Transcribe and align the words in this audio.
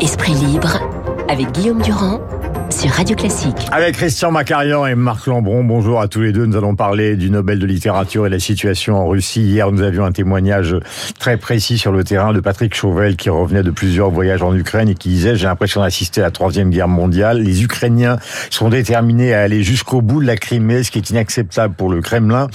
Esprit 0.00 0.32
libre 0.32 0.80
avec 1.28 1.52
Guillaume 1.52 1.82
Durand 1.82 2.20
sur 2.70 2.90
Radio 2.90 3.16
Classique. 3.16 3.66
Avec 3.72 3.96
Christian 3.96 4.30
Macarian 4.30 4.86
et 4.86 4.94
Marc 4.94 5.26
Lambron, 5.26 5.64
bonjour 5.64 6.00
à 6.00 6.08
tous 6.08 6.20
les 6.20 6.32
deux. 6.32 6.46
Nous 6.46 6.56
allons 6.56 6.76
parler 6.76 7.16
du 7.16 7.30
Nobel 7.30 7.58
de 7.58 7.66
littérature 7.66 8.26
et 8.26 8.30
la 8.30 8.38
situation 8.38 8.96
en 8.96 9.08
Russie. 9.08 9.42
Hier, 9.42 9.70
nous 9.72 9.82
avions 9.82 10.04
un 10.04 10.12
témoignage 10.12 10.76
très 11.18 11.36
précis 11.36 11.78
sur 11.78 11.90
le 11.90 12.04
terrain 12.04 12.32
de 12.32 12.40
Patrick 12.40 12.74
Chauvel 12.74 13.16
qui 13.16 13.28
revenait 13.28 13.62
de 13.62 13.70
plusieurs 13.70 14.10
voyages 14.10 14.42
en 14.42 14.54
Ukraine 14.54 14.88
et 14.88 14.94
qui 14.94 15.08
disait 15.08 15.36
j'ai 15.36 15.46
l'impression 15.46 15.80
d'assister 15.80 16.20
à 16.20 16.24
la 16.24 16.30
troisième 16.30 16.70
guerre 16.70 16.88
mondiale. 16.88 17.42
Les 17.42 17.62
Ukrainiens 17.62 18.18
sont 18.50 18.68
déterminés 18.68 19.34
à 19.34 19.42
aller 19.42 19.62
jusqu'au 19.62 20.00
bout 20.00 20.20
de 20.20 20.26
la 20.26 20.36
Crimée, 20.36 20.82
ce 20.82 20.90
qui 20.90 20.98
est 20.98 21.10
inacceptable 21.10 21.74
pour 21.74 21.90
le 21.90 22.00
Kremlin. 22.00 22.46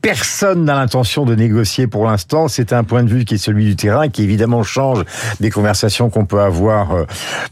Personne 0.00 0.64
n'a 0.64 0.74
l'intention 0.74 1.24
de 1.24 1.34
négocier 1.34 1.86
pour 1.86 2.06
l'instant. 2.06 2.48
C'est 2.48 2.72
un 2.72 2.84
point 2.84 3.02
de 3.02 3.10
vue 3.10 3.24
qui 3.24 3.34
est 3.34 3.38
celui 3.38 3.66
du 3.66 3.76
terrain, 3.76 4.08
qui 4.08 4.22
évidemment 4.22 4.62
change 4.62 5.04
des 5.40 5.50
conversations 5.50 6.10
qu'on 6.10 6.24
peut 6.24 6.40
avoir 6.40 6.92
euh, 6.92 7.04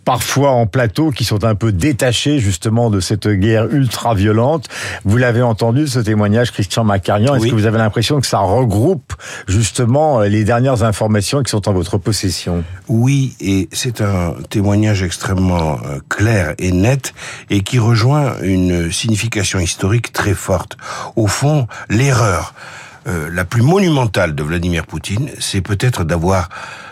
parfois 0.04 0.50
en 0.50 0.66
plateau, 0.66 1.10
qui 1.10 1.24
sont 1.24 1.44
un 1.44 1.54
peu 1.54 1.72
justement 2.12 2.90
de 2.90 3.00
cette 3.00 3.28
guerre 3.28 3.66
ultra 3.72 4.14
violente. 4.14 4.68
Vous 5.04 5.16
l'avez 5.16 5.42
entendu 5.42 5.86
ce 5.86 5.98
témoignage, 5.98 6.52
Christian 6.52 6.84
Macarian. 6.84 7.34
Est-ce 7.34 7.46
que 7.46 7.54
vous 7.54 7.66
avez 7.66 7.78
l'impression 7.78 8.20
que 8.20 8.26
ça 8.26 8.38
regroupe 8.38 9.12
justement 9.48 10.20
les 10.20 10.44
dernières 10.44 10.82
informations 10.82 11.42
qui 11.42 11.50
sont 11.50 11.68
en 11.68 11.72
votre 11.72 11.98
possession? 11.98 12.64
Oui, 12.88 13.34
et 13.40 13.68
c'est 13.72 14.00
un 14.00 14.34
témoignage 14.50 15.02
extrêmement 15.02 15.78
euh, 15.84 15.98
clair 16.08 16.54
et 16.58 16.72
net 16.72 17.14
et 17.50 17.62
qui 17.62 17.78
rejoint 17.78 18.34
une 18.42 18.92
signification 18.92 19.58
historique 19.58 20.12
très 20.12 20.34
forte. 20.34 20.76
Au 21.16 21.26
fond, 21.26 21.66
l'erreur 21.88 22.54
euh, 23.06 23.30
la 23.32 23.44
plus 23.44 23.62
monumentale 23.62 24.34
de 24.34 24.42
Vladimir 24.42 24.84
Poutine, 24.84 25.28
c'est 25.38 25.60
peut-être 25.60 26.02
d'avoir 26.02 26.48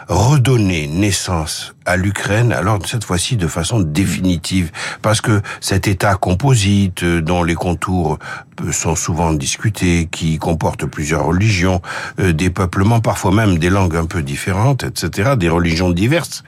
redonner 0.09 0.87
naissance 0.87 1.75
à 1.87 1.97
l'Ukraine, 1.97 2.53
alors 2.53 2.79
cette 2.87 3.05
fois-ci 3.05 3.37
de 3.37 3.47
façon 3.47 3.81
définitive, 3.81 4.71
parce 5.03 5.21
que 5.21 5.43
cet 5.61 5.87
État 5.87 6.15
composite, 6.15 7.03
euh, 7.03 7.21
dont 7.21 7.43
les 7.43 7.55
contours 7.55 8.19
euh, 8.63 8.73
sont 8.73 8.95
souvent 8.95 9.33
discutés, 9.33 10.09
qui 10.11 10.39
comporte 10.39 10.87
plusieurs 10.87 11.25
religions, 11.27 11.83
euh, 12.21 12.33
des 12.33 12.49
peuplements, 12.49 13.01
parfois 13.01 13.33
même 13.33 13.59
des 13.59 13.69
langues 13.69 13.97
un 13.97 14.07
peu 14.07 14.23
différentes, 14.23 14.85
etc., 14.85 15.33
des 15.37 15.51
religions 15.51 15.91
diverses, 15.91 16.43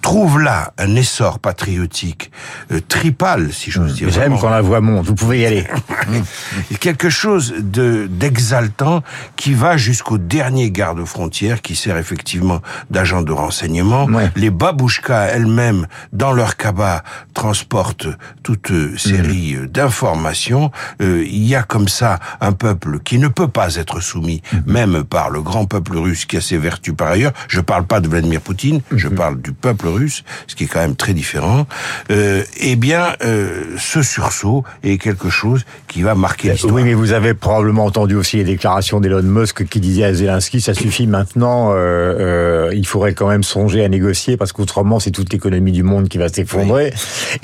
trouve 0.00 0.40
là 0.40 0.72
un 0.78 0.96
essor 0.96 1.38
patriotique 1.38 2.32
tripal, 2.88 3.52
si 3.52 3.70
j'ose 3.70 3.94
dire. 3.94 4.10
J'aime 4.10 4.36
quand 4.38 4.50
la 4.50 4.62
voix 4.62 4.80
monte, 4.80 5.06
vous 5.06 5.14
pouvez 5.14 5.40
y 5.40 5.46
aller. 5.46 5.66
Quelque 6.80 7.10
chose 7.10 7.54
de 7.58 8.08
d'exaltant 8.10 9.02
qui 9.36 9.54
va 9.54 9.76
jusqu'au 9.76 10.18
dernier 10.18 10.70
garde-frontière 10.70 11.62
qui 11.62 11.76
sert 11.76 11.96
effectivement 11.96 12.60
d'agents 12.92 13.22
de 13.22 13.32
renseignement. 13.32 14.06
Les 14.36 14.50
babouchkas 14.50 15.26
elles-mêmes, 15.26 15.86
dans 16.12 16.32
leur 16.32 16.56
cabas, 16.56 17.02
transportent 17.34 18.08
toute 18.42 18.70
série 18.96 19.56
mhm. 19.56 19.66
d'informations. 19.66 20.70
Euh, 21.00 21.24
il 21.26 21.44
y 21.44 21.54
a 21.54 21.62
comme 21.62 21.88
ça 21.88 22.18
un 22.40 22.52
peuple 22.52 23.00
qui 23.00 23.18
ne 23.18 23.28
peut 23.28 23.48
pas 23.48 23.76
être 23.76 24.00
soumis, 24.00 24.42
mhm. 24.52 24.62
même 24.66 25.04
par 25.04 25.30
le 25.30 25.40
grand 25.42 25.64
peuple 25.64 25.96
russe 25.96 26.24
qui 26.26 26.36
a 26.36 26.40
ses 26.40 26.58
vertus 26.58 26.94
par 26.94 27.08
ailleurs. 27.08 27.32
Je 27.48 27.60
parle 27.60 27.84
pas 27.84 28.00
de 28.00 28.08
Vladimir 28.08 28.40
Poutine, 28.40 28.80
je 28.92 29.08
mhm. 29.08 29.14
parle 29.14 29.40
du 29.40 29.52
peuple 29.52 29.88
russe, 29.88 30.22
ce 30.46 30.54
qui 30.54 30.64
est 30.64 30.66
quand 30.68 30.80
même 30.80 30.96
très 30.96 31.14
différent. 31.14 31.66
Euh, 32.10 32.44
eh 32.60 32.76
bien, 32.76 33.14
euh, 33.24 33.76
ce 33.78 34.02
sursaut 34.02 34.64
est 34.82 34.98
quelque 34.98 35.30
chose 35.30 35.64
qui 35.88 36.02
va 36.02 36.14
marquer 36.14 36.50
l'histoire. 36.50 36.74
Oui, 36.74 36.84
mais 36.84 36.94
vous 36.94 37.12
avez 37.12 37.34
probablement 37.34 37.84
entendu 37.84 38.14
aussi 38.14 38.36
les 38.36 38.44
déclarations 38.44 39.00
d'Elon 39.00 39.22
Musk 39.22 39.66
qui 39.66 39.80
disait 39.80 40.04
à 40.04 40.14
Zelensky, 40.14 40.60
ça 40.60 40.74
suffit 40.74 41.06
maintenant, 41.06 41.72
euh, 41.74 42.70
il 42.82 42.86
faudrait 42.86 43.14
quand 43.14 43.28
même 43.28 43.44
songer 43.44 43.84
à 43.84 43.88
négocier 43.88 44.36
parce 44.36 44.52
qu'autrement 44.52 44.98
c'est 44.98 45.12
toute 45.12 45.32
l'économie 45.32 45.70
du 45.70 45.84
monde 45.84 46.08
qui 46.08 46.18
va 46.18 46.28
s'effondrer. 46.28 46.92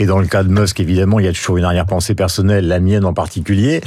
Et 0.01 0.07
dans 0.07 0.19
le 0.19 0.27
cas 0.27 0.43
de 0.43 0.49
Musk, 0.49 0.81
évidemment, 0.81 1.21
il 1.21 1.27
y 1.27 1.29
a 1.29 1.33
toujours 1.33 1.59
une 1.59 1.65
arrière-pensée 1.65 2.17
personnelle, 2.17 2.67
la 2.67 2.81
mienne 2.81 3.05
en 3.05 3.15
particulier. 3.15 3.81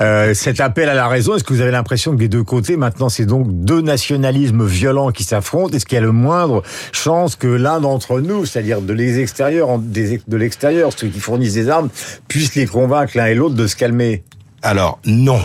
Euh, 0.00 0.32
cet 0.32 0.60
appel 0.60 0.88
à 0.88 0.94
la 0.94 1.06
raison, 1.06 1.36
est-ce 1.36 1.44
que 1.44 1.52
vous 1.52 1.60
avez 1.60 1.72
l'impression 1.72 2.12
que 2.12 2.16
des 2.16 2.28
deux 2.28 2.42
côtés, 2.42 2.78
maintenant, 2.78 3.10
c'est 3.10 3.26
donc 3.26 3.48
deux 3.50 3.82
nationalismes 3.82 4.64
violents 4.64 5.10
qui 5.10 5.24
s'affrontent? 5.24 5.76
Est-ce 5.76 5.84
qu'il 5.84 5.96
y 5.96 5.98
a 5.98 6.00
le 6.00 6.12
moindre 6.12 6.62
chance 6.92 7.36
que 7.36 7.48
l'un 7.48 7.80
d'entre 7.80 8.20
nous, 8.20 8.46
c'est-à-dire 8.46 8.80
de 8.80 8.94
les 8.94 9.20
extérieurs, 9.20 9.78
de 9.78 10.36
l'extérieur, 10.38 10.90
ceux 10.96 11.08
qui 11.08 11.20
fournissent 11.20 11.54
des 11.54 11.68
armes, 11.68 11.90
puissent 12.28 12.54
les 12.54 12.66
convaincre 12.66 13.12
l'un 13.14 13.26
et 13.26 13.34
l'autre 13.34 13.56
de 13.56 13.66
se 13.66 13.76
calmer? 13.76 14.24
Alors, 14.62 15.00
non 15.04 15.40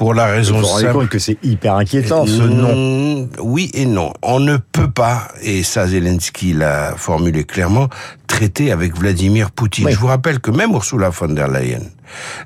pour 0.00 0.14
la 0.14 0.28
raison 0.28 0.62
vous 0.62 0.66
vous 0.66 0.92
compte 0.94 1.10
que 1.10 1.18
c'est 1.18 1.36
hyper 1.42 1.74
inquiétant 1.74 2.24
ce 2.24 2.40
nom. 2.40 2.74
Mmh, 2.74 3.28
oui 3.42 3.70
et 3.74 3.84
non. 3.84 4.14
On 4.22 4.40
ne 4.40 4.56
peut 4.56 4.90
pas, 4.90 5.28
et 5.42 5.62
ça 5.62 5.86
Zelensky 5.86 6.54
l'a 6.54 6.94
formulé 6.96 7.44
clairement, 7.44 7.90
traiter 8.30 8.70
avec 8.70 8.96
Vladimir 8.96 9.50
Poutine. 9.50 9.90
Je 9.90 9.98
vous 9.98 10.06
rappelle 10.06 10.38
que 10.38 10.52
même 10.52 10.70
Ursula 10.70 11.10
von 11.10 11.28
der 11.28 11.48
Leyen, 11.48 11.82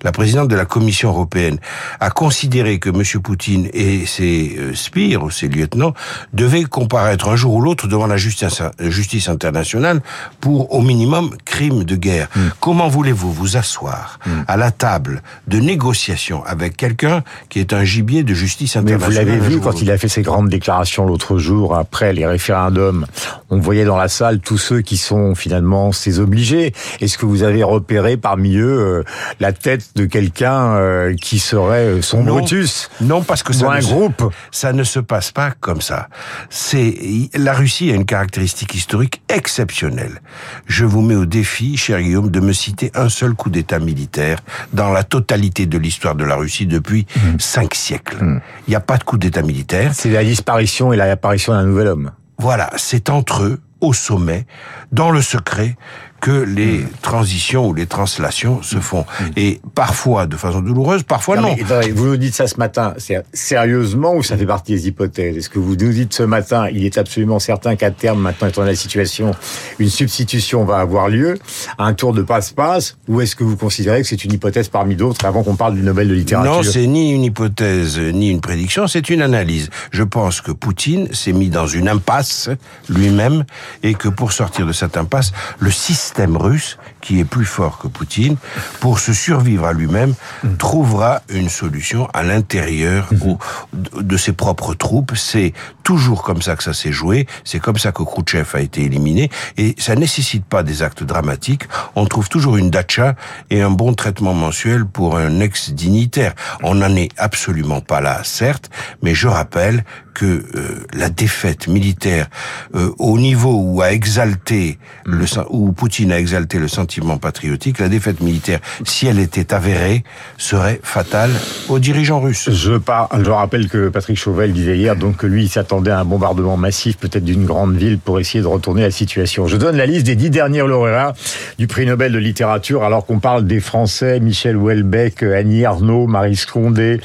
la 0.02 0.12
présidente 0.12 0.48
de 0.48 0.56
la 0.56 0.64
Commission 0.64 1.10
européenne, 1.10 1.58
a 2.00 2.10
considéré 2.10 2.78
que 2.78 2.88
M. 2.88 3.02
Poutine 3.22 3.68
et 3.72 4.06
ses 4.06 4.56
euh, 4.58 4.74
spires 4.74 5.22
ou 5.22 5.30
ses 5.30 5.48
lieutenants 5.48 5.92
devaient 6.32 6.64
comparaître 6.64 7.28
un 7.28 7.36
jour 7.36 7.54
ou 7.54 7.60
l'autre 7.60 7.86
devant 7.86 8.06
la 8.06 8.16
justice, 8.16 9.28
internationale 9.28 10.00
pour, 10.40 10.74
au 10.74 10.80
minimum, 10.80 11.30
crimes 11.44 11.84
de 11.84 11.96
guerre. 11.96 12.28
Hmm. 12.34 12.48
Comment 12.60 12.88
voulez-vous 12.88 13.32
vous 13.32 13.56
asseoir 13.56 14.18
hmm. 14.26 14.30
à 14.48 14.56
la 14.56 14.70
table 14.70 15.22
de 15.48 15.58
négociation 15.58 16.44
avec 16.44 16.76
quelqu'un 16.76 17.22
qui 17.50 17.60
est 17.60 17.72
un 17.72 17.84
gibier 17.84 18.22
de 18.22 18.32
justice 18.32 18.76
internationale 18.76 19.26
Mais 19.26 19.32
vous 19.32 19.40
l'avez 19.42 19.54
vu 19.54 19.60
quand 19.60 19.82
il 19.82 19.90
a 19.90 19.98
fait 19.98 20.08
ses 20.08 20.22
grandes 20.22 20.48
déclarations 20.48 21.06
l'autre 21.06 21.36
jour 21.38 21.76
après 21.76 22.12
les 22.12 22.26
référendums. 22.26 23.06
On 23.50 23.58
voyait 23.58 23.84
dans 23.84 23.98
la 23.98 24.08
salle 24.08 24.40
tous 24.40 24.58
ceux 24.58 24.80
qui 24.80 24.96
sont 24.96 25.34
finalement 25.34 25.73
ses 25.92 26.20
obligés. 26.20 26.72
Est-ce 27.00 27.18
que 27.18 27.26
vous 27.26 27.42
avez 27.42 27.62
repéré 27.62 28.16
parmi 28.16 28.56
eux 28.56 28.64
euh, 28.64 29.04
la 29.40 29.52
tête 29.52 29.96
de 29.96 30.04
quelqu'un 30.04 30.74
euh, 30.76 31.14
qui 31.14 31.38
serait 31.38 31.86
euh, 31.86 32.02
son 32.02 32.22
non, 32.22 32.38
Brutus? 32.38 32.90
Non, 33.00 33.22
parce 33.22 33.42
que 33.42 33.52
ça 33.52 33.70
un 33.70 33.80
groupe. 33.80 34.32
Se, 34.50 34.60
ça 34.60 34.72
ne 34.72 34.84
se 34.84 35.00
passe 35.00 35.32
pas 35.32 35.52
comme 35.60 35.80
ça. 35.80 36.08
C'est 36.50 36.94
la 37.34 37.52
Russie 37.54 37.90
a 37.90 37.94
une 37.94 38.06
caractéristique 38.06 38.74
historique 38.74 39.22
exceptionnelle. 39.28 40.20
Je 40.66 40.84
vous 40.84 41.02
mets 41.02 41.16
au 41.16 41.26
défi, 41.26 41.76
cher 41.76 42.00
Guillaume, 42.00 42.30
de 42.30 42.40
me 42.40 42.52
citer 42.52 42.90
un 42.94 43.08
seul 43.08 43.34
coup 43.34 43.50
d'État 43.50 43.78
militaire 43.78 44.40
dans 44.72 44.90
la 44.90 45.04
totalité 45.04 45.66
de 45.66 45.78
l'histoire 45.78 46.14
de 46.14 46.24
la 46.24 46.36
Russie 46.36 46.66
depuis 46.66 47.06
mmh. 47.16 47.20
cinq 47.38 47.74
siècles. 47.74 48.22
Mmh. 48.22 48.40
Il 48.66 48.70
n'y 48.70 48.76
a 48.76 48.80
pas 48.80 48.96
de 48.96 49.04
coup 49.04 49.18
d'État 49.18 49.42
militaire. 49.42 49.92
C'est 49.94 50.10
la 50.10 50.24
disparition 50.24 50.92
et 50.92 50.96
l'apparition 50.96 51.52
d'un 51.52 51.64
nouvel 51.64 51.88
homme. 51.88 52.10
Voilà, 52.38 52.70
c'est 52.76 53.10
entre 53.10 53.44
eux, 53.44 53.60
au 53.84 53.92
sommet, 53.92 54.46
dans 54.92 55.10
le 55.10 55.22
secret, 55.22 55.76
que 56.24 56.30
les 56.30 56.86
transitions 57.02 57.68
ou 57.68 57.74
les 57.74 57.84
translations 57.84 58.62
se 58.62 58.78
font. 58.78 59.04
Et 59.36 59.60
parfois 59.74 60.24
de 60.24 60.38
façon 60.38 60.62
douloureuse, 60.62 61.02
parfois 61.02 61.36
non. 61.36 61.54
vous 61.94 62.06
nous 62.06 62.16
dites 62.16 62.34
ça 62.34 62.46
ce 62.46 62.56
matin, 62.56 62.94
sérieusement 63.34 64.14
ou 64.14 64.22
ça 64.22 64.38
fait 64.38 64.46
partie 64.46 64.72
des 64.72 64.88
hypothèses? 64.88 65.36
Est-ce 65.36 65.50
que 65.50 65.58
vous 65.58 65.76
nous 65.76 65.92
dites 65.92 66.14
ce 66.14 66.22
matin, 66.22 66.66
il 66.72 66.86
est 66.86 66.96
absolument 66.96 67.38
certain 67.38 67.76
qu'à 67.76 67.90
terme, 67.90 68.20
maintenant 68.20 68.48
étant 68.48 68.62
la 68.62 68.74
situation, 68.74 69.32
une 69.78 69.90
substitution 69.90 70.64
va 70.64 70.78
avoir 70.78 71.10
lieu, 71.10 71.38
un 71.76 71.92
tour 71.92 72.14
de 72.14 72.22
passe-passe, 72.22 72.96
ou 73.06 73.20
est-ce 73.20 73.36
que 73.36 73.44
vous 73.44 73.58
considérez 73.58 74.00
que 74.00 74.08
c'est 74.08 74.24
une 74.24 74.32
hypothèse 74.32 74.68
parmi 74.68 74.96
d'autres 74.96 75.26
avant 75.26 75.42
qu'on 75.42 75.56
parle 75.56 75.74
du 75.74 75.82
Nobel 75.82 76.08
de 76.08 76.14
littérature? 76.14 76.50
Non, 76.50 76.62
c'est 76.62 76.86
ni 76.86 77.12
une 77.12 77.24
hypothèse 77.24 77.98
ni 77.98 78.30
une 78.30 78.40
prédiction, 78.40 78.86
c'est 78.86 79.10
une 79.10 79.20
analyse. 79.20 79.68
Je 79.90 80.02
pense 80.02 80.40
que 80.40 80.52
Poutine 80.52 81.12
s'est 81.12 81.34
mis 81.34 81.50
dans 81.50 81.66
une 81.66 81.86
impasse 81.86 82.48
lui-même 82.88 83.44
et 83.82 83.92
que 83.92 84.08
pour 84.08 84.32
sortir 84.32 84.66
de 84.66 84.72
cette 84.72 84.96
impasse, 84.96 85.32
le 85.58 85.70
système 85.70 86.13
système 86.14 86.36
russe, 86.36 86.78
qui 87.04 87.20
est 87.20 87.25
plus 87.25 87.44
fort 87.44 87.78
que 87.78 87.87
Poutine, 87.87 88.37
pour 88.81 88.98
se 88.98 89.12
survivre 89.12 89.66
à 89.66 89.75
lui-même, 89.75 90.15
trouvera 90.59 91.20
une 91.28 91.50
solution 91.50 92.09
à 92.15 92.22
l'intérieur 92.22 93.12
mm-hmm. 93.12 94.03
de 94.03 94.16
ses 94.16 94.32
propres 94.32 94.72
troupes. 94.72 95.12
C'est 95.14 95.53
toujours 95.82 96.22
comme 96.22 96.41
ça 96.41 96.56
que 96.56 96.62
ça 96.62 96.72
s'est 96.72 96.93
joué. 96.93 97.26
C'est 97.44 97.61
comme 97.61 97.76
ça 97.76 97.93
que 97.93 98.02
Khrouchtchev 98.02 98.49
a 98.55 98.61
été 98.61 98.82
éliminé. 98.82 99.31
Et 99.58 99.75
ça 99.78 99.94
nécessite 99.94 100.46
pas 100.46 100.62
des 100.62 100.82
actes 100.82 101.05
dramatiques. 101.05 101.64
On 101.94 102.06
trouve 102.06 102.31
toujours 102.31 102.56
une 102.56 102.70
datcha 102.70 103.17
et 103.50 103.61
un 103.61 103.70
bon 103.70 103.93
traitement 103.93 104.32
mensuel 104.32 104.87
pour 104.87 105.19
un 105.19 105.40
ex-dignitaire. 105.40 106.34
On 106.62 106.76
n'en 106.76 106.96
est 106.96 107.11
absolument 107.19 107.82
pas 107.82 108.00
là, 108.00 108.23
certes, 108.25 108.70
mais 109.02 109.14
je 109.14 109.28
rappelle 109.28 109.84
que 110.14 110.25
euh, 110.25 110.87
la 110.93 111.11
défaite 111.11 111.67
militaire 111.67 112.28
euh, 112.75 112.94
au 112.99 113.19
niveau 113.19 113.61
où 113.61 113.82
a 113.82 113.93
exalté 113.93 114.78
le 115.05 115.26
où 115.50 115.73
Poutine 115.73 116.12
a 116.12 116.20
exalté 116.20 116.58
le 116.58 116.69
sentiment 116.69 116.94
patriotique. 117.20 117.79
La 117.79 117.88
défaite 117.88 118.20
militaire, 118.20 118.61
si 118.85 119.06
elle 119.06 119.19
était 119.19 119.52
avérée, 119.55 120.05
serait 120.38 120.81
fatale 120.82 121.31
aux 121.69 121.79
dirigeants 121.79 122.20
russes. 122.20 122.50
Je, 122.50 122.73
je 122.75 123.31
rappelle 123.31 123.69
que 123.69 123.88
Patrick 123.88 124.19
Chauvel 124.19 124.52
disait 124.52 124.76
hier 124.76 124.96
donc 124.96 125.17
que 125.17 125.26
lui, 125.26 125.49
s'attendait 125.49 125.91
à 125.91 126.00
un 126.00 126.05
bombardement 126.05 126.56
massif, 126.56 126.96
peut-être 126.96 127.25
d'une 127.25 127.44
grande 127.44 127.76
ville, 127.76 127.99
pour 127.99 128.20
essayer 128.20 128.43
de 128.43 128.46
retourner 128.46 128.82
la 128.82 128.91
situation. 128.91 129.46
Je 129.46 129.56
donne 129.56 129.76
la 129.76 129.87
liste 129.87 130.06
des 130.06 130.17
dix 130.17 130.31
derniers 130.31 130.67
lauréats 130.67 131.14
du 131.58 131.67
prix 131.67 131.87
Nobel 131.87 132.12
de 132.12 132.19
littérature, 132.19 132.82
alors 132.85 133.06
qu'on 133.06 133.19
parle 133.19 133.47
des 133.47 133.61
Français, 133.61 134.20
Michel 134.20 134.56
Houellebecq, 134.56 135.23
Annie 135.23 135.64
Arnaud, 135.64 136.06
Marie 136.06 136.37
Scondé, 136.37 137.00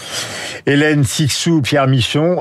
Hélène 0.66 1.04
Sixou, 1.04 1.62
Pierre 1.62 1.88
Michon, 1.88 2.40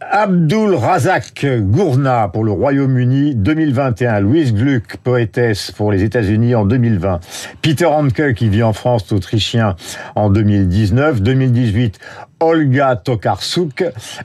Abdul 0.00 0.74
Razak 0.74 1.46
Gourna 1.60 2.28
pour 2.28 2.44
le 2.44 2.52
Royaume-Uni 2.52 3.34
2021, 3.34 4.20
Louise 4.20 4.54
Gluck, 4.54 4.96
poétesse 5.02 5.70
pour 5.70 5.92
les 5.92 6.02
États-Unis 6.02 6.54
en 6.54 6.64
2020, 6.64 7.20
Peter 7.60 7.86
Handke 7.86 8.34
qui 8.34 8.48
vit 8.48 8.62
en 8.62 8.72
France, 8.72 9.12
autrichien 9.12 9.76
en 10.14 10.30
2019, 10.30 11.22
2018, 11.22 11.98
Olga 12.42 12.96
Tokarczuk, 12.96 13.84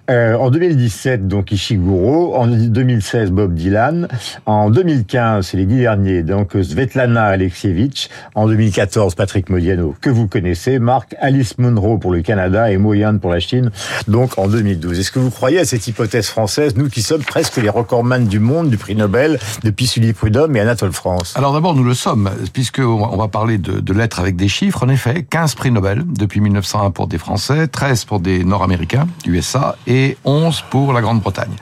euh, 0.09 0.35
en 0.35 0.49
2017 0.49 1.27
donc 1.27 1.51
Ishiguro, 1.51 2.35
en 2.35 2.47
2016 2.47 3.31
Bob 3.31 3.53
Dylan, 3.53 4.07
en 4.47 4.71
2015 4.71 5.45
c'est 5.45 5.57
les 5.57 5.65
dix 5.65 5.87
donc 6.23 6.53
Svetlana 6.59 7.25
Alexievich, 7.25 8.09
en 8.33 8.47
2014 8.47 9.13
Patrick 9.13 9.49
Modiano 9.49 9.95
que 10.01 10.09
vous 10.09 10.27
connaissez, 10.27 10.79
Marc 10.79 11.15
Alice 11.19 11.59
Munro 11.59 11.99
pour 11.99 12.11
le 12.11 12.23
Canada 12.23 12.71
et 12.71 12.77
Moyan 12.77 13.19
pour 13.19 13.29
la 13.29 13.39
Chine 13.39 13.69
donc 14.07 14.39
en 14.39 14.47
2012. 14.47 14.99
Est-ce 14.99 15.11
que 15.11 15.19
vous 15.19 15.29
croyez 15.29 15.59
à 15.59 15.65
cette 15.65 15.87
hypothèse 15.87 16.27
française, 16.27 16.75
nous 16.75 16.89
qui 16.89 17.03
sommes 17.03 17.23
presque 17.23 17.57
les 17.57 17.69
recordman 17.69 18.25
du 18.25 18.39
monde 18.39 18.71
du 18.71 18.77
prix 18.77 18.95
Nobel 18.95 19.37
depuis 19.63 19.85
Sully 19.85 20.13
Prudhomme 20.13 20.55
et 20.55 20.59
Anatole 20.59 20.91
France? 20.91 21.33
Alors 21.35 21.53
d'abord 21.53 21.75
nous 21.75 21.83
le 21.83 21.93
sommes 21.93 22.31
puisque 22.51 22.79
on 22.79 23.15
va 23.15 23.27
parler 23.27 23.59
de, 23.59 23.79
de 23.79 23.93
lettres 23.93 24.19
avec 24.19 24.35
des 24.35 24.47
chiffres. 24.47 24.83
En 24.83 24.89
effet, 24.89 25.23
15 25.29 25.53
prix 25.53 25.69
Nobel 25.69 26.03
depuis 26.07 26.41
1901 26.41 26.89
pour 26.89 27.07
des 27.07 27.19
Français, 27.19 27.67
13 27.67 28.06
pour 28.07 28.19
des 28.19 28.43
Nord-Américains, 28.43 29.07
USA, 29.27 29.75
et 29.85 30.17
11 30.23 30.63
pour 30.69 30.93
la 30.93 31.01
Grande-Bretagne. 31.01 31.53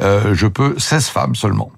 Euh, 0.00 0.34
je 0.34 0.46
peux 0.46 0.78
16 0.78 1.06
femmes 1.08 1.34
seulement. 1.34 1.70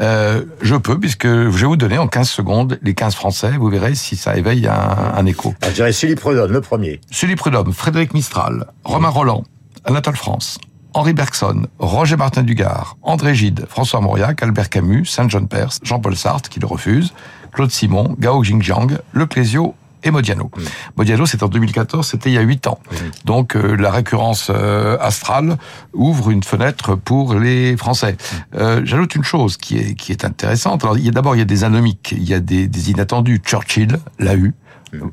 Euh, 0.00 0.44
je 0.62 0.74
peux, 0.74 0.98
puisque 0.98 1.26
je 1.26 1.48
vais 1.48 1.66
vous 1.66 1.76
donner 1.76 1.98
en 1.98 2.08
15 2.08 2.28
secondes 2.28 2.78
les 2.82 2.94
15 2.94 3.14
Français, 3.14 3.52
vous 3.58 3.68
verrez 3.68 3.94
si 3.94 4.16
ça 4.16 4.36
éveille 4.36 4.66
un, 4.66 5.14
un 5.14 5.26
écho. 5.26 5.54
Ah, 5.62 5.66
je 5.68 5.74
dirais 5.74 5.92
Sully 5.92 6.14
Prudhomme, 6.14 6.52
le 6.52 6.60
premier. 6.60 7.00
Sully 7.10 7.36
Prudhomme, 7.36 7.72
Frédéric 7.72 8.14
Mistral, 8.14 8.66
Romain 8.84 9.10
Roland, 9.10 9.44
Anatole 9.84 10.16
France, 10.16 10.58
Henri 10.94 11.12
Bergson, 11.12 11.66
Roger 11.78 12.16
Martin 12.16 12.42
Dugard, 12.42 12.96
André 13.02 13.34
Gide, 13.34 13.66
François 13.68 14.00
Mauriac, 14.00 14.42
Albert 14.42 14.70
Camus, 14.70 15.06
Saint-John 15.06 15.46
Perse, 15.46 15.78
Jean-Paul 15.82 16.16
Sartre, 16.16 16.48
qui 16.48 16.58
le 16.60 16.66
refuse, 16.66 17.12
Claude 17.52 17.70
Simon, 17.70 18.16
Gao 18.18 18.42
Jingjiang, 18.42 18.98
Le 19.12 19.26
Clésio 19.26 19.74
et 20.02 20.10
Modiano. 20.10 20.50
Mmh. 20.56 20.60
Modiano, 20.96 21.26
c'est 21.26 21.42
en 21.42 21.48
2014, 21.48 22.06
c'était 22.06 22.30
il 22.30 22.34
y 22.34 22.38
a 22.38 22.42
8 22.42 22.66
ans. 22.66 22.78
Mmh. 22.90 22.96
Donc 23.24 23.56
euh, 23.56 23.76
la 23.76 23.90
récurrence 23.90 24.50
euh, 24.50 24.96
astrale 25.00 25.56
ouvre 25.92 26.30
une 26.30 26.42
fenêtre 26.42 26.94
pour 26.96 27.34
les 27.34 27.76
Français. 27.76 28.12
Mmh. 28.12 28.56
Euh, 28.56 28.80
J'ajoute 28.84 29.14
une 29.14 29.24
chose 29.24 29.56
qui 29.56 29.78
est, 29.78 29.94
qui 29.94 30.12
est 30.12 30.24
intéressante. 30.24 30.84
Alors, 30.84 30.98
il 30.98 31.04
y 31.04 31.08
a 31.08 31.12
d'abord, 31.12 31.36
il 31.36 31.38
y 31.38 31.42
a 31.42 31.46
des 31.46 31.64
anomiques, 31.64 32.14
il 32.16 32.28
y 32.28 32.34
a 32.34 32.40
des, 32.40 32.68
des 32.68 32.90
inattendus. 32.90 33.40
Churchill 33.44 33.98
l'a 34.18 34.34
eu, 34.36 34.54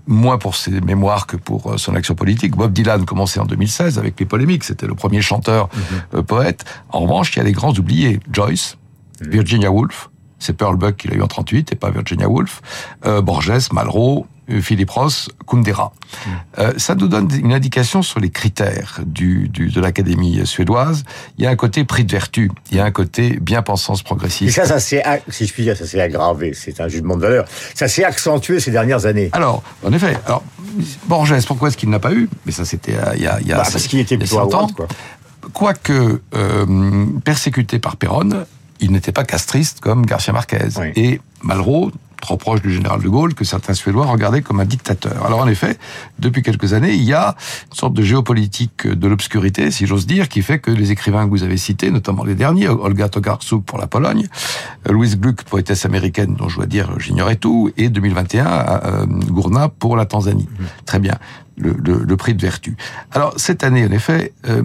moins 0.07 0.38
pour 0.38 0.56
ses 0.56 0.81
mémoires 0.81 1.28
que 1.28 1.38
pour 1.38 1.80
son 1.80 1.95
action 1.95 2.16
politique. 2.16 2.56
Bob 2.56 2.74
Dylan 2.74 3.06
commençait 3.06 3.40
en 3.40 3.45
2016 3.45 4.00
avec 4.00 4.19
les 4.19 4.25
polémiques, 4.25 4.63
c'était 4.63 4.88
le 4.88 4.95
premier 4.95 5.22
chanteur 5.22 5.69
mmh. 6.13 6.22
poète. 6.24 6.66
En 6.90 7.01
revanche, 7.01 7.36
il 7.36 7.40
y 7.40 7.42
a 7.42 7.45
les 7.45 7.51
grands 7.51 7.74
oubliés. 7.74 8.19
Joyce, 8.31 8.78
Virginia 9.22 9.72
Woolf, 9.72 10.10
c'est 10.40 10.56
Pearl 10.56 10.75
Buck 10.78 10.98
qui 10.98 11.07
l'a 11.07 11.16
eu 11.16 11.22
en 11.22 11.28
38 11.28 11.72
et 11.72 11.75
pas 11.75 11.90
Virginia 11.90 12.30
Woolf, 12.30 12.62
euh, 13.06 13.22
Borges, 13.22 13.72
Malraux, 13.72 14.28
Philippe 14.62 14.92
Ross, 14.92 15.30
Kundera. 15.48 15.92
Mm. 15.94 16.30
Euh, 16.60 16.74
ça 16.78 16.96
nous 16.96 17.08
donne 17.08 17.30
une 17.34 17.54
indication 17.54 18.02
sur 18.02 18.20
les 18.20 18.30
critères 18.30 19.02
du, 19.06 19.50
du 19.50 19.70
de 19.70 19.82
l'Académie 19.82 20.46
suédoise. 20.46 21.04
Il 21.38 21.44
y 21.44 21.48
a 21.48 21.50
un 21.50 21.56
côté 21.56 21.84
prix 21.84 22.06
de 22.06 22.12
vertu, 22.12 22.52
il 22.72 22.78
y 22.78 22.80
a 22.80 22.86
un 22.86 22.92
côté 22.92 23.38
bien-pensance 23.42 24.04
progressiste. 24.04 24.58
Et 24.58 24.62
ça, 24.62 24.66
ça 24.66 24.80
s'est, 24.80 25.04
si 25.30 25.46
je 25.46 25.54
puis 25.54 25.64
dire, 25.64 25.76
ça 25.76 25.86
s'est 25.86 26.02
aggravé. 26.02 26.54
C'est 26.54 26.80
un 26.82 26.88
jugement 26.88 27.16
de 27.16 27.22
valeur. 27.22 27.46
Ça 27.74 27.88
s'est 27.88 28.04
accentué 28.04 28.60
ces 28.60 28.72
dernières 28.72 29.06
années. 29.06 29.30
Alors, 29.34 29.64
en 29.86 29.92
effet. 29.94 30.18
Alors, 30.26 30.44
Borges, 31.08 31.46
pourquoi 31.46 31.70
est-ce 31.70 31.78
qu'il 31.78 31.90
n'a 31.90 32.00
pas 32.00 32.14
eu? 32.14 32.30
Mais 32.46 32.52
ça, 32.52 32.66
c'était 32.66 32.96
il 33.16 33.22
y 33.24 33.28
a, 33.28 33.40
il 33.42 33.48
y 33.48 33.54
a 33.54 33.58
bah, 33.58 33.64
parce 33.72 33.88
qu'il 33.88 34.00
était 34.00 34.18
plutôt 34.18 34.40
à 34.40 34.46
droite, 34.46 34.74
quoi. 34.74 34.88
Quoique 35.54 36.22
euh, 36.36 37.06
persécuté 37.24 37.80
par 37.80 37.96
Péronne, 37.96 38.46
il 38.80 38.92
n'était 38.92 39.12
pas 39.12 39.24
castriste 39.24 39.80
comme 39.80 40.06
Garcia 40.06 40.34
Marquez. 40.34 40.68
Oui. 40.78 40.92
Et 40.96 41.22
Malraux, 41.42 41.92
trop 42.28 42.36
proche 42.36 42.62
du 42.62 42.74
général 42.74 43.02
de 43.02 43.08
Gaulle, 43.08 43.34
que 43.34 43.46
certains 43.46 43.74
Suédois 43.74 44.06
regardaient 44.06 44.42
comme 44.42 44.60
un 44.60 44.66
dictateur. 44.66 45.26
Alors 45.26 45.40
en 45.40 45.48
effet, 45.48 45.78
depuis 46.20 46.44
quelques 46.44 46.74
années, 46.74 46.94
il 46.94 47.04
y 47.04 47.14
a 47.14 47.36
une 47.72 47.78
sorte 47.78 47.94
de 47.94 48.04
géopolitique 48.04 48.86
de 48.86 49.08
l'obscurité, 49.08 49.72
si 49.72 49.88
j'ose 49.88 50.06
dire, 50.06 50.28
qui 50.28 50.42
fait 50.42 50.60
que 50.60 50.70
les 50.70 50.92
écrivains 50.92 51.24
que 51.24 51.30
vous 51.30 51.44
avez 51.44 51.56
cités, 51.56 51.90
notamment 51.90 52.26
les 52.26 52.36
derniers, 52.36 52.68
Olga 52.68 53.08
Tokarczuk 53.08 53.64
pour 53.64 53.78
la 53.78 53.88
Pologne, 53.88 54.28
Louise 54.90 55.18
Gluck, 55.18 55.44
poétesse 55.44 55.86
américaine 55.86 56.36
dont 56.36 56.50
je 56.50 56.58
dois 56.58 56.66
dire 56.66 57.00
j'ignorais 57.00 57.38
tout, 57.38 57.72
et 57.78 57.88
2021, 57.88 58.46
euh, 58.46 59.06
Gourna 59.06 59.70
pour 59.70 59.96
la 59.96 60.06
Tanzanie. 60.06 60.50
Mmh. 60.60 60.64
Très 60.86 61.00
bien. 61.00 61.18
Le, 61.59 61.75
le, 61.83 62.04
le, 62.04 62.18
prix 62.18 62.36
de 62.36 62.42
vertu. 62.42 62.77
Alors 63.12 63.33
cette 63.38 63.63
année, 63.63 63.83
en 63.83 63.92
effet, 63.92 64.31
euh, 64.48 64.62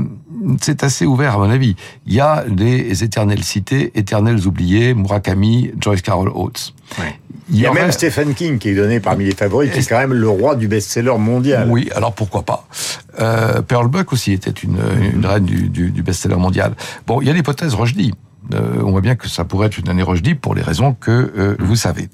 c'est 0.60 0.84
assez 0.84 1.06
ouvert 1.06 1.36
à 1.36 1.38
mon 1.38 1.48
avis. 1.50 1.74
Il 2.04 2.12
y 2.12 2.20
a 2.20 2.44
les 2.46 3.02
éternelles 3.02 3.42
cités, 3.42 3.92
éternelles 3.94 4.46
oubliées, 4.46 4.92
Murakami, 4.92 5.72
Joyce 5.80 6.02
Carol 6.02 6.28
Oates. 6.28 6.74
Il, 7.48 7.58
y, 7.58 7.66
a 7.66 7.72
même 7.72 7.92
Stephen 7.92 8.34
King 8.34 8.58
qui 8.58 8.68
est 8.68 8.74
donné 8.74 9.00
parmi 9.00 9.24
les 9.24 9.34
favoris, 9.34 9.70
qui 9.70 9.78
est 9.78 9.88
quand 9.88 9.98
même 9.98 10.12
le 10.12 10.28
roi 10.28 10.54
du 10.54 10.68
best-seller 10.68 11.16
mondial. 11.18 11.68
Oui, 11.70 11.88
alors 11.94 12.12
pourquoi 12.12 12.42
pas. 12.42 12.68
Euh, 13.20 13.62
Pearl 13.62 13.88
Buck 13.88 14.12
aussi 14.12 14.32
était 14.32 14.50
une, 14.50 14.78
une 15.14 15.24
reine 15.24 15.44
du, 15.44 15.70
du, 15.70 15.90
du 15.90 16.02
best-seller 16.02 16.36
mondial. 16.36 16.74
Bon, 17.06 17.22
il 17.22 17.26
y 17.26 17.30
a 17.30 17.32
l'hypothèse 17.32 17.74
Rochdy. 17.74 18.12
Euh, 18.54 18.82
on 18.84 18.90
voit 18.90 19.00
bien 19.00 19.14
que 19.14 19.28
ça 19.28 19.44
pourrait 19.44 19.68
être 19.68 19.78
une 19.78 19.88
année 19.88 20.02
Rochdy 20.02 20.34
pour 20.34 20.54
les 20.54 20.62
raisons 20.62 20.94
que 20.94 21.10
euh, 21.10 21.56
vous 21.58 21.76
savez. 21.76 22.08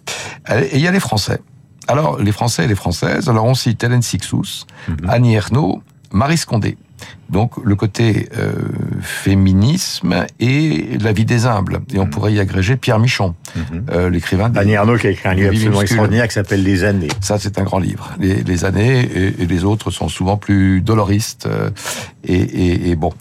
Et 0.51 0.77
il 0.77 0.81
y 0.81 0.87
a 0.87 0.91
les 0.91 1.01
Français. 1.01 1.41
Alors, 1.89 2.19
les 2.19 2.33
Français 2.33 2.65
et 2.65 2.69
les 2.69 2.75
Françaises, 2.75 3.29
alors 3.29 3.47
on 3.47 3.55
cite 3.55 3.83
Hélène 3.83 4.03
Sixous, 4.03 4.67
mm 4.89 4.93
-hmm. 4.93 5.09
Annie 5.09 5.35
Ernaux, 5.35 5.83
Marie 6.13 6.39
Scondé. 6.39 6.77
Donc 7.31 7.53
le 7.63 7.77
côté 7.77 8.29
euh, 8.37 8.53
féminisme 9.03 10.27
et 10.41 10.99
la 10.99 11.13
vie 11.13 11.25
des 11.25 11.47
humbles. 11.47 11.81
Et 11.93 11.99
on 11.99 12.07
mmh. 12.07 12.11
pourrait 12.11 12.33
y 12.33 12.41
agréger 12.41 12.77
Pierre 12.77 12.99
Michon, 12.99 13.35
mmh. 13.35 13.61
euh, 13.91 14.11
l'écrivain. 14.11 14.51
Annie 14.57 14.77
Arnaud 14.77 14.97
qui 14.97 15.07
a 15.07 15.11
écrit 15.11 15.29
un 15.29 15.35
livre 15.35 15.51
absolument 15.51 15.83
extraordinaire 15.83 16.27
qui 16.29 16.35
s'appelle 16.35 16.63
Les 16.63 16.85
années. 16.85 17.09
Ça 17.21 17.39
c'est 17.39 17.59
un 17.59 17.65
grand 17.65 17.79
livre. 17.79 18.07
Les, 18.19 18.43
les 18.43 18.65
années 18.65 19.01
et, 19.01 19.43
et, 19.43 19.47
les 19.47 19.63
autres 19.65 19.91
sont 19.91 20.09
souvent 20.09 20.37
plus 20.37 20.81
doloristes. 20.81 21.47
Euh, 21.47 21.71
et, 22.25 22.35
et, 22.35 22.91
et, 22.91 22.97
bon. 22.97 23.13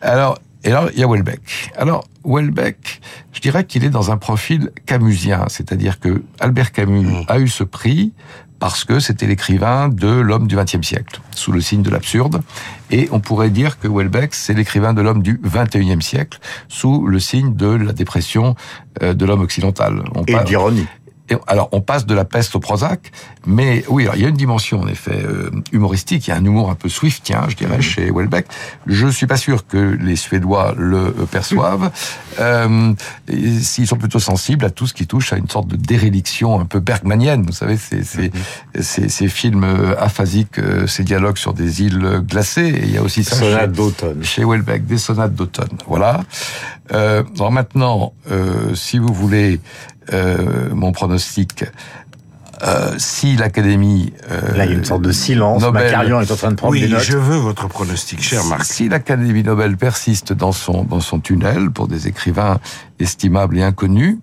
Alors, 0.00 0.38
et 0.64 0.68
alors 0.70 0.90
il 0.92 1.00
y 1.00 1.04
a 1.04 1.08
Welbeck. 1.08 1.70
Alors 1.76 2.04
Welbeck, 2.24 3.00
je 3.32 3.40
dirais 3.40 3.64
qu'il 3.64 3.84
est 3.84 3.90
dans 3.90 4.10
un 4.10 4.16
profil 4.16 4.70
camusien, 4.86 5.44
c'est-à-dire 5.48 6.00
que 6.00 6.22
Albert 6.40 6.72
Camus 6.72 7.06
mmh. 7.06 7.24
a 7.28 7.38
eu 7.38 7.48
ce 7.48 7.64
prix 7.64 8.12
parce 8.62 8.84
que 8.84 9.00
c'était 9.00 9.26
l'écrivain 9.26 9.88
de 9.88 10.06
l'homme 10.06 10.46
du 10.46 10.54
XXe 10.54 10.86
siècle, 10.86 11.20
sous 11.34 11.50
le 11.50 11.60
signe 11.60 11.82
de 11.82 11.90
l'absurde. 11.90 12.42
Et 12.92 13.08
on 13.10 13.18
pourrait 13.18 13.50
dire 13.50 13.80
que 13.80 13.88
Welbeck, 13.88 14.34
c'est 14.34 14.54
l'écrivain 14.54 14.94
de 14.94 15.02
l'homme 15.02 15.20
du 15.20 15.40
XXIe 15.42 16.00
siècle, 16.00 16.38
sous 16.68 17.08
le 17.08 17.18
signe 17.18 17.56
de 17.56 17.66
la 17.66 17.92
dépression 17.92 18.54
euh, 19.02 19.14
de 19.14 19.26
l'homme 19.26 19.40
occidental. 19.40 20.04
On 20.14 20.22
Et 20.26 20.36
d'ironie 20.44 20.86
alors, 21.46 21.68
on 21.72 21.80
passe 21.80 22.06
de 22.06 22.14
la 22.14 22.24
peste 22.24 22.54
au 22.54 22.60
Prozac, 22.60 23.12
mais 23.46 23.84
oui, 23.88 24.04
alors 24.04 24.16
il 24.16 24.22
y 24.22 24.24
a 24.24 24.28
une 24.28 24.36
dimension 24.36 24.80
en 24.80 24.88
effet 24.88 25.22
euh, 25.24 25.50
humoristique, 25.72 26.26
il 26.26 26.30
y 26.30 26.32
a 26.32 26.36
un 26.36 26.44
humour 26.44 26.70
un 26.70 26.74
peu 26.74 26.88
swiftien, 26.88 27.46
je 27.48 27.56
dirais, 27.56 27.78
mmh. 27.78 27.82
chez 27.82 28.10
Welbeck. 28.10 28.46
Je 28.86 29.08
suis 29.08 29.26
pas 29.26 29.36
sûr 29.36 29.66
que 29.66 29.76
les 29.76 30.16
Suédois 30.16 30.74
le 30.76 31.12
perçoivent. 31.30 31.90
Euh, 32.40 32.94
S'ils 33.60 33.86
sont 33.86 33.98
plutôt 33.98 34.18
sensibles 34.18 34.64
à 34.64 34.70
tout 34.70 34.86
ce 34.86 34.94
qui 34.94 35.06
touche 35.06 35.34
à 35.34 35.36
une 35.36 35.50
sorte 35.50 35.68
de 35.68 35.76
déréliction 35.76 36.58
un 36.58 36.64
peu 36.64 36.80
bergmanienne, 36.80 37.42
vous 37.42 37.52
savez, 37.52 37.76
ces, 37.76 38.04
ces, 38.04 38.28
mmh. 38.28 38.80
ces, 38.80 39.08
ces 39.10 39.28
films 39.28 39.94
aphasiques, 39.98 40.58
euh, 40.58 40.86
ces 40.86 41.04
dialogues 41.04 41.36
sur 41.36 41.52
des 41.52 41.82
îles 41.82 42.22
glacées. 42.26 42.68
Et 42.68 42.84
il 42.84 42.90
y 42.90 42.96
a 42.96 43.02
aussi 43.02 43.22
ça 43.22 43.36
sonates 43.36 43.72
d'automne 43.72 44.24
chez 44.24 44.44
Welbeck, 44.46 44.86
des 44.86 44.96
sonates 44.96 45.34
d'automne. 45.34 45.76
Voilà. 45.86 46.22
Euh, 46.92 47.22
alors 47.36 47.52
maintenant, 47.52 48.12
euh, 48.30 48.74
si 48.74 48.98
vous 48.98 49.12
voulez 49.12 49.60
euh, 50.12 50.70
mon 50.74 50.92
pronostic. 50.92 51.64
Euh, 52.62 52.94
si 52.96 53.36
l'Académie... 53.36 54.12
Euh, 54.30 54.56
Là, 54.56 54.66
il 54.66 54.70
y 54.70 54.74
a 54.74 54.76
une 54.76 54.84
sorte 54.84 55.02
de 55.02 55.10
silence. 55.10 55.62
Nobel, 55.62 55.84
Macarion 55.84 56.20
est 56.20 56.30
en 56.30 56.36
train 56.36 56.50
de 56.50 56.56
prendre 56.56 56.72
oui, 56.72 56.82
des 56.82 56.88
notes. 56.88 57.02
je 57.02 57.16
veux 57.16 57.36
votre 57.36 57.66
pronostic, 57.66 58.22
cher 58.22 58.44
Marc. 58.44 58.64
Si 58.64 58.88
l'Académie 58.88 59.42
Nobel 59.42 59.76
persiste 59.76 60.32
dans 60.32 60.52
son, 60.52 60.84
dans 60.84 61.00
son 61.00 61.18
tunnel 61.18 61.70
pour 61.70 61.88
des 61.88 62.06
écrivains 62.06 62.60
estimables 63.00 63.58
et 63.58 63.64
inconnus, 63.64 64.18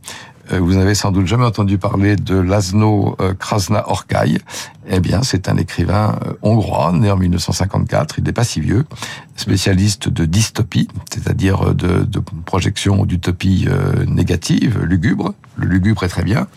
vous 0.58 0.74
n'avez 0.74 0.96
sans 0.96 1.12
doute 1.12 1.28
jamais 1.28 1.46
entendu 1.46 1.78
parler 1.78 2.16
de 2.16 2.36
Laszlo 2.36 3.16
euh, 3.22 3.34
Krasna 3.34 3.88
Orkai. 3.88 4.40
Eh 4.88 5.00
bien, 5.00 5.22
c'est 5.22 5.48
un 5.48 5.58
écrivain 5.58 6.18
euh, 6.26 6.34
hongrois, 6.42 6.92
né 6.92 7.12
en 7.12 7.18
1954. 7.18 8.16
Il 8.18 8.24
n'est 8.24 8.32
pas 8.32 8.44
si 8.44 8.60
vieux, 8.60 8.86
spécialiste 9.36 10.10
de 10.10 10.26
dystopie, 10.26 10.88
c'est-à-dire 11.12 11.76
de 11.76 12.20
projection 12.46 13.06
d'utopie 13.06 13.68
négative, 14.08 14.80
lugubre. 14.84 15.34
Le 15.56 15.68
lugubre 15.68 16.04
est 16.04 16.10
très 16.10 16.24
bien 16.24 16.48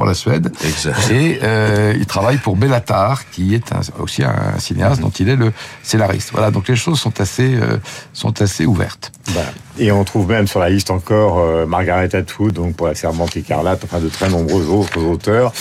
pour 0.00 0.06
la 0.08 0.14
Suède. 0.14 0.50
Exact. 0.64 1.10
Et 1.10 1.40
euh, 1.42 1.92
il 1.94 2.06
travaille 2.06 2.38
pour 2.38 2.56
Bellatar, 2.56 3.28
qui 3.30 3.54
est 3.54 3.70
un- 3.70 3.80
aussi 4.02 4.24
un 4.24 4.58
cinéaste 4.58 5.02
dont 5.02 5.10
il 5.10 5.28
est 5.28 5.36
le 5.36 5.52
scénariste. 5.82 6.30
Voilà, 6.32 6.50
donc 6.50 6.68
les 6.68 6.74
choses 6.76 6.98
sont 6.98 7.20
assez, 7.20 7.54
euh, 7.54 7.76
sont 8.14 8.40
assez 8.40 8.64
ouvertes. 8.64 9.12
Voilà. 9.26 9.50
Et 9.78 9.92
on 9.92 10.02
trouve 10.04 10.26
même 10.30 10.46
sur 10.46 10.58
la 10.58 10.70
liste 10.70 10.90
encore 10.90 11.38
euh, 11.40 11.66
Margaret 11.66 12.16
Atwood, 12.16 12.54
donc 12.54 12.76
pour 12.76 12.86
la 12.86 12.94
Servante 12.94 13.36
écarlate, 13.36 13.82
enfin 13.84 13.98
de 14.00 14.08
très 14.08 14.30
nombreux 14.30 14.68
autres 14.70 15.02
auteurs. 15.02 15.52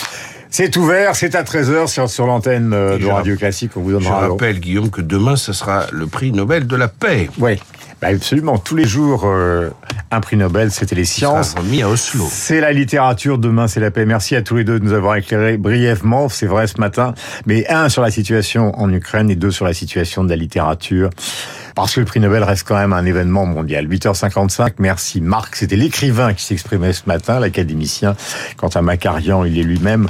C'est 0.49 0.77
ouvert, 0.77 1.17
c'est 1.17 1.35
à 1.35 1.43
13h 1.43 1.87
sur, 1.87 2.09
sur 2.09 2.25
l'antenne 2.25 2.69
de 2.69 2.97
je 2.97 3.07
Radio 3.07 3.35
Classique. 3.35 3.71
On 3.75 3.81
vous 3.81 3.89
Je 3.89 3.95
donnera 3.95 4.29
rappelle, 4.29 4.61
Guillaume, 4.61 4.89
que 4.89 5.01
demain, 5.01 5.35
ce 5.35 5.51
sera 5.51 5.83
le 5.91 6.07
prix 6.07 6.31
Nobel 6.31 6.65
de 6.65 6.75
la 6.77 6.87
paix. 6.87 7.29
Oui, 7.39 7.59
bah 8.01 8.07
absolument. 8.07 8.57
Tous 8.57 8.75
les 8.75 8.87
jours, 8.87 9.23
euh, 9.25 9.69
un 10.11 10.21
prix 10.21 10.37
Nobel, 10.37 10.71
c'était 10.71 10.95
les 10.95 11.05
sciences. 11.05 11.55
remis 11.55 11.81
à 11.81 11.89
Oslo. 11.89 12.25
C'est 12.29 12.61
la 12.61 12.71
littérature, 12.71 13.37
demain 13.37 13.67
c'est 13.67 13.79
la 13.79 13.91
paix. 13.91 14.05
Merci 14.05 14.35
à 14.35 14.41
tous 14.41 14.55
les 14.55 14.63
deux 14.63 14.79
de 14.79 14.85
nous 14.85 14.93
avoir 14.93 15.15
éclairé 15.17 15.57
brièvement, 15.57 16.29
c'est 16.29 16.45
vrai 16.45 16.67
ce 16.67 16.79
matin, 16.79 17.13
mais 17.45 17.67
un 17.69 17.89
sur 17.89 18.01
la 18.01 18.11
situation 18.11 18.77
en 18.79 18.91
Ukraine 18.91 19.29
et 19.29 19.35
deux 19.35 19.51
sur 19.51 19.65
la 19.65 19.73
situation 19.73 20.23
de 20.23 20.29
la 20.29 20.37
littérature. 20.37 21.09
Parce 21.75 21.95
que 21.95 21.99
le 21.99 22.05
prix 22.05 22.19
Nobel 22.19 22.43
reste 22.43 22.67
quand 22.67 22.77
même 22.77 22.93
un 22.93 23.05
événement 23.05 23.45
mondial. 23.45 23.87
8h55, 23.87 24.73
merci 24.79 25.21
Marc. 25.21 25.55
C'était 25.55 25.75
l'écrivain 25.75 26.33
qui 26.33 26.43
s'exprimait 26.43 26.93
ce 26.93 27.03
matin, 27.05 27.39
l'académicien. 27.39 28.15
Quant 28.57 28.67
à 28.69 28.81
Macarian, 28.81 29.43
il 29.45 29.57
est 29.57 29.63
lui-même 29.63 30.07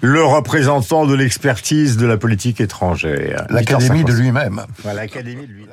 le 0.00 0.22
représentant 0.24 1.06
de 1.06 1.14
l'expertise 1.14 1.96
de 1.96 2.06
la 2.06 2.16
politique 2.16 2.60
étrangère. 2.60 3.46
L'académie 3.50 4.04
de 4.04 4.12
8h55. 4.12 4.20
lui-même. 4.20 4.62
Voilà, 4.82 5.02
l'académie 5.02 5.46
de 5.46 5.52
lui. 5.52 5.66